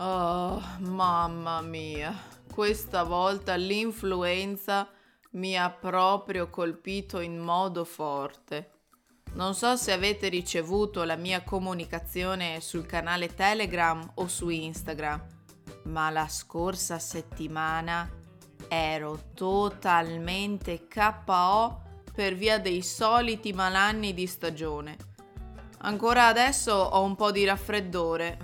[0.00, 2.16] Oh, mamma mia,
[2.52, 4.88] questa volta l'influenza
[5.30, 8.70] mi ha proprio colpito in modo forte.
[9.32, 15.20] Non so se avete ricevuto la mia comunicazione sul canale Telegram o su Instagram,
[15.86, 18.08] ma la scorsa settimana
[18.68, 21.82] ero totalmente KO
[22.14, 24.96] per via dei soliti malanni di stagione.
[25.78, 28.38] Ancora adesso ho un po' di raffreddore.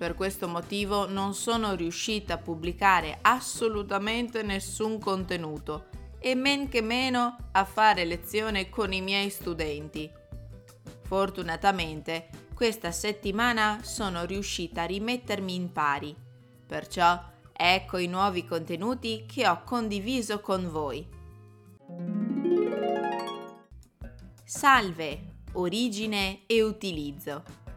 [0.00, 5.88] Per questo motivo non sono riuscita a pubblicare assolutamente nessun contenuto
[6.18, 10.10] e men che meno a fare lezione con i miei studenti.
[11.02, 16.16] Fortunatamente questa settimana sono riuscita a rimettermi in pari,
[16.66, 17.22] perciò
[17.52, 21.06] ecco i nuovi contenuti che ho condiviso con voi.
[24.44, 27.69] Salve, origine e utilizzo.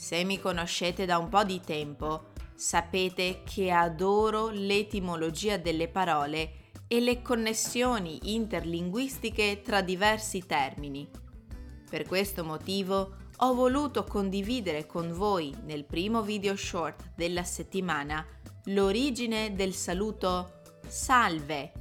[0.00, 7.00] Se mi conoscete da un po' di tempo, sapete che adoro l'etimologia delle parole e
[7.00, 11.06] le connessioni interlinguistiche tra diversi termini.
[11.90, 18.26] Per questo motivo ho voluto condividere con voi nel primo video short della settimana
[18.64, 21.72] l'origine del saluto salve.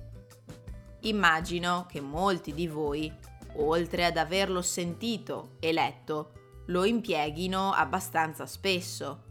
[1.04, 3.10] Immagino che molti di voi,
[3.56, 6.34] oltre ad averlo sentito e letto,
[6.70, 9.24] lo impieghino abbastanza spesso.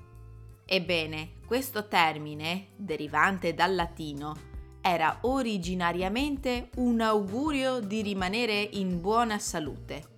[0.64, 4.36] Ebbene, questo termine, derivante dal latino,
[4.80, 10.16] era originariamente un augurio di rimanere in buona salute.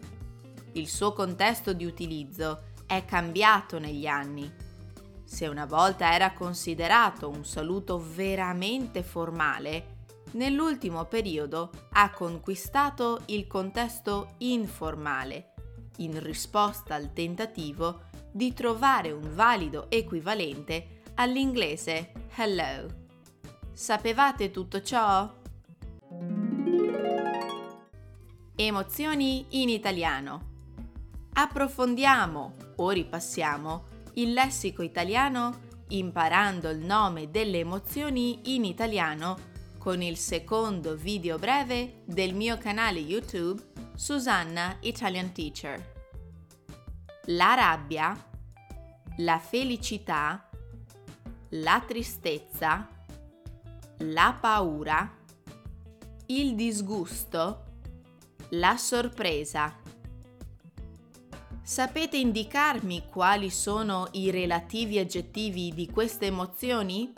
[0.72, 4.50] Il suo contesto di utilizzo è cambiato negli anni.
[5.24, 9.98] Se una volta era considerato un saluto veramente formale,
[10.32, 15.49] nell'ultimo periodo ha conquistato il contesto informale,
[16.00, 22.86] in risposta al tentativo di trovare un valido equivalente all'inglese hello.
[23.72, 25.32] Sapevate tutto ciò?
[28.54, 30.48] Emozioni in italiano.
[31.32, 33.84] Approfondiamo o ripassiamo
[34.14, 42.02] il lessico italiano imparando il nome delle emozioni in italiano con il secondo video breve
[42.04, 43.62] del mio canale YouTube
[43.94, 45.89] Susanna Italian Teacher.
[47.32, 48.16] La rabbia,
[49.18, 50.48] la felicità,
[51.50, 52.88] la tristezza,
[53.98, 55.16] la paura,
[56.26, 57.64] il disgusto,
[58.50, 59.76] la sorpresa.
[61.62, 67.12] Sapete indicarmi quali sono i relativi aggettivi di queste emozioni?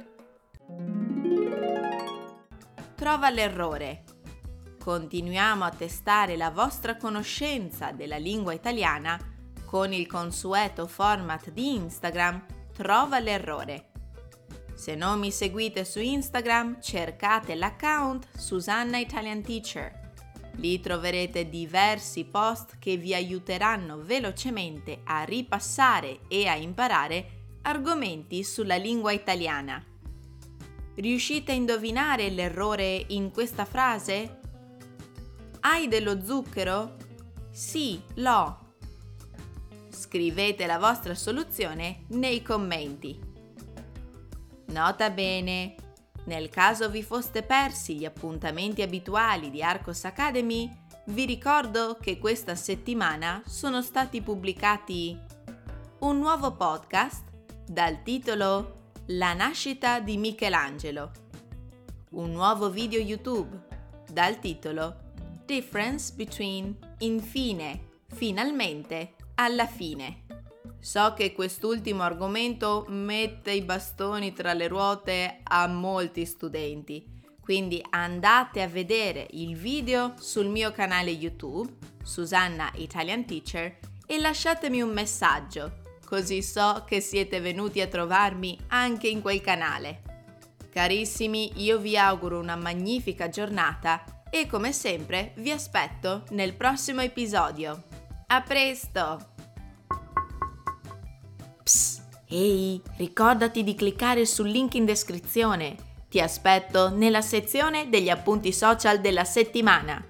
[2.95, 4.05] Trova l'errore.
[4.79, 9.31] Continuiamo a testare la vostra conoscenza della lingua italiana
[9.73, 12.45] con il consueto format di Instagram
[12.75, 13.93] Trova l'errore.
[14.75, 20.11] Se non mi seguite su Instagram, cercate l'account Susanna Italian Teacher.
[20.57, 28.77] Lì troverete diversi post che vi aiuteranno velocemente a ripassare e a imparare argomenti sulla
[28.77, 29.83] lingua italiana.
[30.97, 34.41] Riuscite a indovinare l'errore in questa frase?
[35.61, 36.97] Hai dello zucchero?
[37.51, 38.72] Sì, l'ho.
[39.93, 43.21] Scrivete la vostra soluzione nei commenti.
[44.69, 45.75] Nota bene,
[46.25, 50.71] nel caso vi foste persi gli appuntamenti abituali di Arcos Academy,
[51.07, 55.19] vi ricordo che questa settimana sono stati pubblicati
[55.99, 57.25] un nuovo podcast
[57.67, 61.11] dal titolo La nascita di Michelangelo,
[62.13, 63.67] un nuovo video YouTube
[64.11, 65.11] dal titolo
[65.45, 70.25] Difference between infine, finalmente, alla fine.
[70.81, 77.07] So che quest'ultimo argomento mette i bastoni tra le ruote a molti studenti,
[77.41, 84.83] quindi andate a vedere il video sul mio canale YouTube, Susanna Italian Teacher, e lasciatemi
[84.83, 90.03] un messaggio, così so che siete venuti a trovarmi anche in quel canale.
[90.71, 97.92] Carissimi, io vi auguro una magnifica giornata e come sempre vi aspetto nel prossimo episodio.
[98.35, 99.19] A presto!
[102.31, 105.77] Ehi, ricordati di cliccare sul link in descrizione.
[106.09, 110.03] Ti aspetto nella sezione degli appunti social della settimana.